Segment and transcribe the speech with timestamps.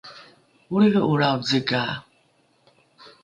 [0.75, 1.83] olriho’olrao zega